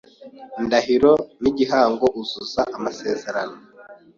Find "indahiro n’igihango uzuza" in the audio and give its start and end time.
0.61-2.61